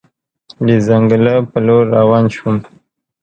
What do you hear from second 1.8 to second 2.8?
روان شوم.